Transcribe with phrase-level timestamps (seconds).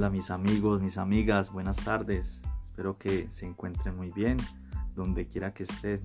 [0.00, 2.40] Hola mis amigos, mis amigas, buenas tardes.
[2.64, 4.38] Espero que se encuentren muy bien,
[4.96, 6.02] donde quiera que estén.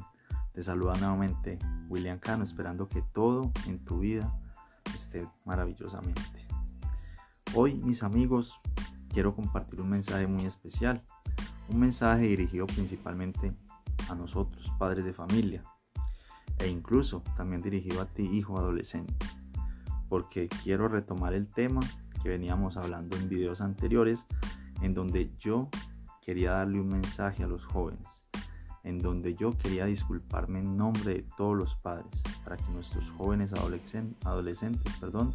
[0.52, 4.38] Te saluda nuevamente William Cano, esperando que todo en tu vida
[4.94, 6.46] esté maravillosamente.
[7.54, 8.60] Hoy mis amigos,
[9.14, 11.02] quiero compartir un mensaje muy especial,
[11.70, 13.54] un mensaje dirigido principalmente
[14.10, 15.64] a nosotros, padres de familia,
[16.60, 19.26] e incluso también dirigido a ti, hijo adolescente,
[20.10, 21.80] porque quiero retomar el tema
[22.30, 24.26] veníamos hablando en videos anteriores,
[24.82, 25.70] en donde yo
[26.22, 28.08] quería darle un mensaje a los jóvenes,
[28.84, 32.12] en donde yo quería disculparme en nombre de todos los padres,
[32.44, 35.34] para que nuestros jóvenes adolescentes, perdón,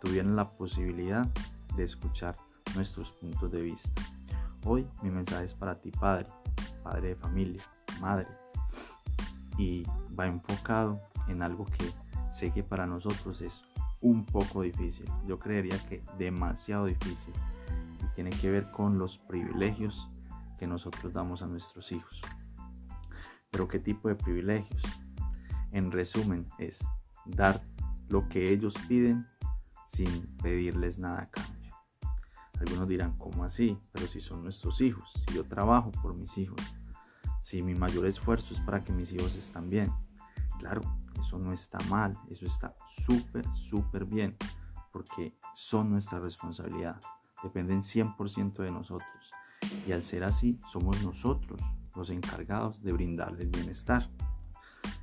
[0.00, 1.26] tuvieran la posibilidad
[1.76, 2.36] de escuchar
[2.74, 4.02] nuestros puntos de vista.
[4.64, 6.26] Hoy mi mensaje es para ti, padre,
[6.82, 7.62] padre de familia,
[8.00, 8.28] madre,
[9.58, 9.84] y
[10.18, 11.90] va enfocado en algo que
[12.32, 13.64] sé que para nosotros es
[14.04, 15.06] un poco difícil.
[15.26, 17.32] Yo creería que demasiado difícil.
[18.02, 20.08] Y tiene que ver con los privilegios
[20.58, 22.20] que nosotros damos a nuestros hijos.
[23.50, 24.82] Pero ¿qué tipo de privilegios?
[25.72, 26.78] En resumen es
[27.24, 27.62] dar
[28.10, 29.26] lo que ellos piden
[29.88, 31.74] sin pedirles nada a cambio.
[32.60, 33.78] Algunos dirán, ¿cómo así?
[33.92, 36.60] Pero si son nuestros hijos, si yo trabajo por mis hijos,
[37.42, 39.90] si mi mayor esfuerzo es para que mis hijos estén bien.
[40.58, 40.82] Claro,
[41.20, 42.74] eso no está mal, eso está
[43.06, 44.36] súper, súper bien,
[44.92, 47.00] porque son nuestra responsabilidad,
[47.42, 49.30] dependen 100% de nosotros.
[49.86, 51.60] Y al ser así, somos nosotros
[51.96, 54.08] los encargados de brindarles bienestar.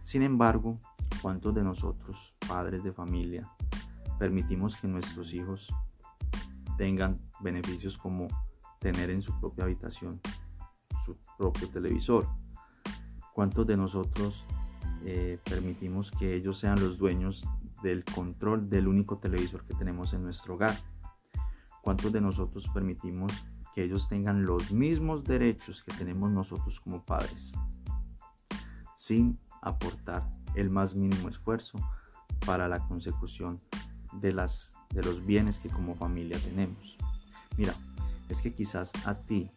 [0.04, 0.78] Sin embargo,
[1.22, 3.50] ¿cuántos de nosotros, padres de familia,
[4.20, 5.68] permitimos que nuestros hijos
[6.78, 8.28] tengan beneficios como
[8.80, 10.20] tener en su propia habitación
[11.06, 12.28] su propio televisor?
[13.34, 14.46] ¿Cuántos de nosotros
[15.06, 17.44] eh, permitimos que ellos sean los dueños
[17.82, 20.76] del control del único televisor que tenemos en nuestro hogar.
[21.82, 23.32] ¿Cuántos de nosotros permitimos
[23.74, 27.52] que ellos tengan los mismos derechos que tenemos nosotros como padres?
[28.96, 31.80] Sin aportar el más mínimo esfuerzo
[32.46, 33.58] para la consecución
[34.14, 36.98] de, las, de los bienes que como familia tenemos.
[37.58, 37.74] Mira,
[38.30, 39.50] es que quizás a ti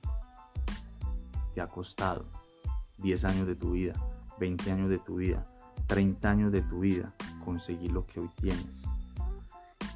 [1.54, 2.24] te ha costado
[2.98, 3.94] 10 años de tu vida
[4.38, 5.46] 20 años de tu vida,
[5.86, 7.14] 30 años de tu vida,
[7.44, 8.82] conseguir lo que hoy tienes.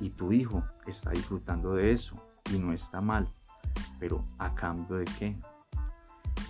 [0.00, 2.14] Y tu hijo está disfrutando de eso
[2.52, 3.28] y no está mal.
[3.98, 5.36] Pero a cambio de qué?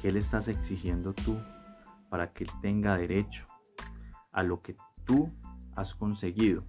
[0.03, 1.39] ¿Qué le estás exigiendo tú
[2.09, 3.47] para que él tenga derecho
[4.33, 5.33] a lo que tú
[5.75, 6.65] has conseguido?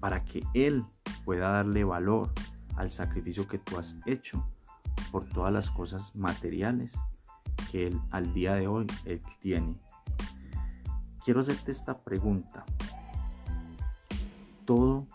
[0.00, 0.84] Para que él
[1.24, 2.32] pueda darle valor
[2.76, 4.44] al sacrificio que tú has hecho
[5.12, 6.92] por todas las cosas materiales
[7.74, 9.74] que él al día de hoy él tiene
[11.24, 12.64] quiero hacerte esta pregunta.
[14.64, 15.08] Todo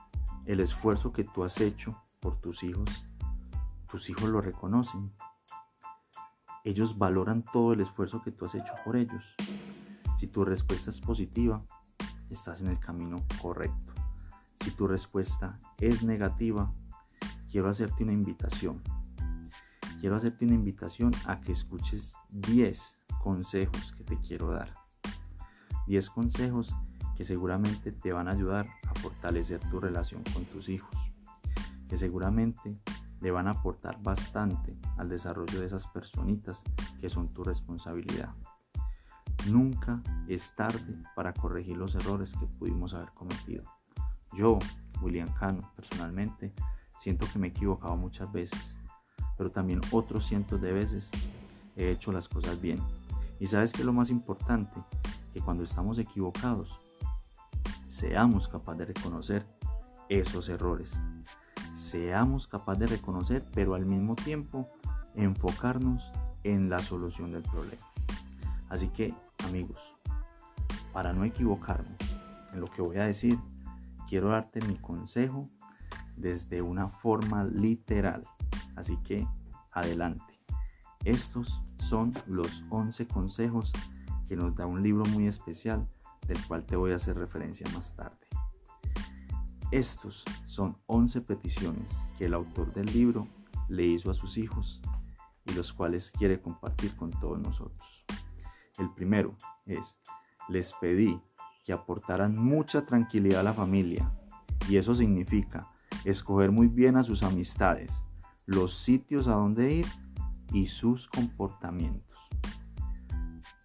[0.46, 3.06] el esfuerzo que tú has hecho por tus hijos,
[3.90, 5.14] tus hijos lo reconocen.
[6.66, 9.24] Ellos valoran todo el esfuerzo que tú has hecho por ellos.
[10.18, 11.64] Si tu respuesta es positiva,
[12.30, 13.94] estás en el camino correcto.
[14.60, 16.74] Si tu respuesta es negativa,
[17.50, 18.82] quiero hacerte una invitación.
[20.00, 24.72] Quiero hacerte una invitación a que escuches 10 consejos que te quiero dar.
[25.88, 26.74] 10 consejos
[27.18, 30.96] que seguramente te van a ayudar a fortalecer tu relación con tus hijos,
[31.90, 32.80] que seguramente
[33.20, 36.62] le van a aportar bastante al desarrollo de esas personitas
[37.02, 38.34] que son tu responsabilidad.
[39.50, 43.66] Nunca es tarde para corregir los errores que pudimos haber cometido.
[44.34, 44.60] Yo,
[45.02, 46.54] William Cano, personalmente,
[47.02, 48.78] siento que me he equivocado muchas veces,
[49.40, 51.10] pero también otros cientos de veces
[51.78, 52.78] he hecho las cosas bien.
[53.40, 54.82] Y sabes que lo más importante
[55.34, 56.78] que cuando estamos equivocados
[57.88, 59.48] seamos capaces de reconocer
[60.10, 60.92] esos errores.
[61.78, 64.68] Seamos capaces de reconocer, pero al mismo tiempo
[65.16, 66.04] enfocarnos
[66.44, 67.88] en la solución del problema.
[68.68, 69.14] Así que,
[69.48, 69.80] amigos,
[70.92, 71.96] para no equivocarme
[72.52, 73.40] en lo que voy a decir,
[74.10, 75.48] quiero darte mi consejo
[76.18, 78.28] desde una forma literal.
[78.80, 79.28] Así que,
[79.80, 80.40] adelante.
[81.06, 83.72] Estos son los 11 consejos
[84.28, 85.88] que nos da un libro muy especial
[86.28, 88.28] del cual te voy a hacer referencia más tarde.
[89.72, 91.88] Estos son 11 peticiones
[92.18, 93.28] que el autor del libro
[93.68, 94.82] le hizo a sus hijos
[95.46, 98.06] y los cuales quiere compartir con todos nosotros.
[98.78, 99.36] El primero
[99.66, 99.98] es,
[100.48, 101.20] les pedí
[101.64, 104.12] que aportaran mucha tranquilidad a la familia
[104.68, 105.72] y eso significa
[106.06, 107.92] escoger muy bien a sus amistades,
[108.50, 109.86] los sitios a donde ir
[110.52, 112.18] y sus comportamientos.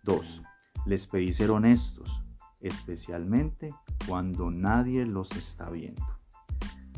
[0.02, 0.42] 2
[0.84, 2.22] les pedí ser honestos,
[2.60, 3.75] especialmente
[4.06, 6.04] cuando nadie los está viendo.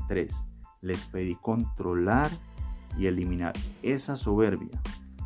[0.09, 0.35] 3.
[0.83, 2.29] Les pedí controlar
[2.99, 3.53] y eliminar
[3.83, 4.83] esa soberbia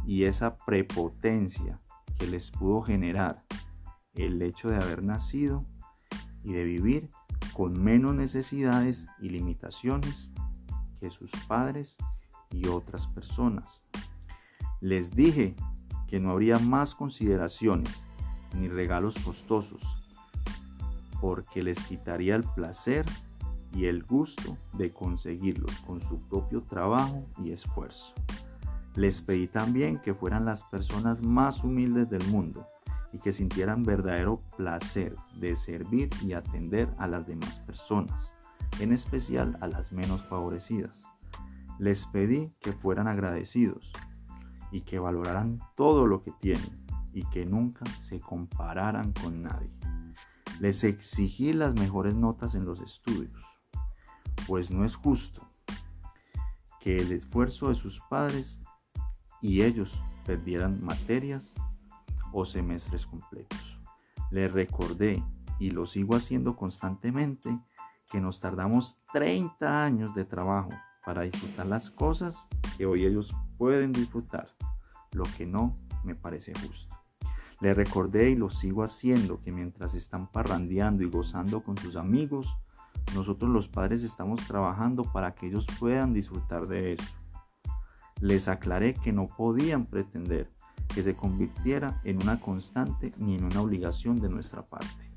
[0.07, 1.81] y esa prepotencia
[2.19, 3.43] que les pudo generar
[4.15, 5.65] el hecho de haber nacido
[6.43, 7.09] y de vivir
[7.55, 10.31] con menos necesidades y limitaciones
[11.01, 11.97] que sus padres
[12.51, 13.83] y otras personas.
[14.81, 15.55] Les dije
[16.09, 18.05] que no habría más consideraciones
[18.55, 19.83] ni regalos costosos,
[21.21, 23.05] porque les quitaría el placer
[23.73, 28.15] y el gusto de conseguirlos con su propio trabajo y esfuerzo.
[28.97, 32.67] Les pedí también que fueran las personas más humildes del mundo
[33.13, 38.33] y que sintieran verdadero placer de servir y atender a las demás personas,
[38.81, 41.05] en especial a las menos favorecidas.
[41.81, 43.91] Les pedí que fueran agradecidos
[44.71, 46.85] y que valoraran todo lo que tienen
[47.15, 49.71] y que nunca se compararan con nadie.
[50.61, 53.33] Les exigí las mejores notas en los estudios,
[54.47, 55.49] pues no es justo
[56.81, 58.61] que el esfuerzo de sus padres
[59.41, 59.91] y ellos
[60.27, 61.51] perdieran materias
[62.31, 63.81] o semestres completos.
[64.31, 65.25] Les recordé,
[65.59, 67.59] y lo sigo haciendo constantemente,
[68.13, 70.73] que nos tardamos 30 años de trabajo
[71.05, 72.37] para disfrutar las cosas
[72.77, 74.49] que hoy ellos pueden disfrutar,
[75.13, 75.75] lo que no
[76.05, 76.97] me parece justo.
[77.61, 82.49] Les recordé y lo sigo haciendo que mientras están parrandeando y gozando con sus amigos,
[83.15, 87.15] nosotros los padres estamos trabajando para que ellos puedan disfrutar de eso.
[88.21, 90.51] Les aclaré que no podían pretender
[90.95, 95.13] que se convirtiera en una constante ni en una obligación de nuestra parte.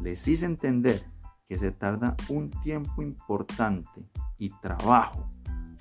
[0.00, 1.04] Les hice entender
[1.48, 4.08] que se tarda un tiempo importante
[4.38, 5.28] y trabajo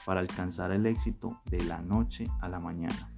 [0.06, 3.12] para alcanzar el éxito de la noche a la mañana.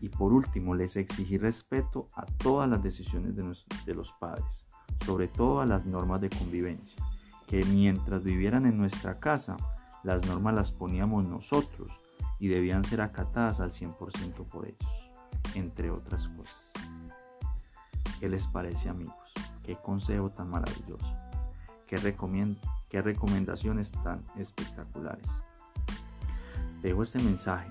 [0.00, 4.66] Y por último, les exigí respeto a todas las decisiones de, los padres,
[5.04, 7.02] sobre todo a las normas de convivencia,
[7.46, 9.56] que mientras vivieran en nuestra casa,
[10.02, 11.90] las normas las poníamos nosotros
[12.38, 15.12] y debían ser acatadas al 100% por ellos,
[15.54, 16.56] entre otras cosas.
[18.20, 19.14] ¿Qué les parece amigos?
[19.62, 21.16] Qué consejo tan maravilloso.
[21.86, 21.96] Qué,
[22.94, 25.26] qué recomendaciones tan espectaculares.
[26.80, 27.68] Te dejo este mensaje,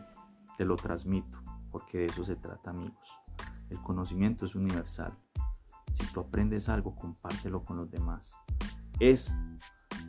[0.58, 1.42] te lo transmito,
[1.72, 3.08] porque de eso se trata amigos.
[3.70, 5.14] El conocimiento es universal.
[5.94, 8.34] Si tú aprendes algo, compártelo con los demás.
[9.00, 9.32] Es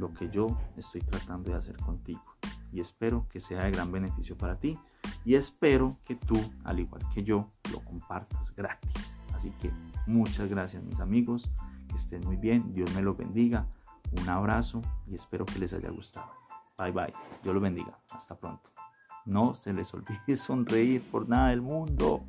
[0.01, 2.25] lo que yo estoy tratando de hacer contigo
[2.73, 4.77] y espero que sea de gran beneficio para ti
[5.25, 6.35] y espero que tú,
[6.65, 8.91] al igual que yo, lo compartas gratis.
[9.33, 9.71] Así que
[10.09, 11.49] muchas gracias mis amigos,
[11.89, 13.69] que estén muy bien, Dios me los bendiga,
[14.21, 16.31] un abrazo y espero que les haya gustado.
[16.79, 18.71] Bye bye, Dios los bendiga, hasta pronto.
[19.25, 22.25] No se les olvide sonreír por nada del mundo.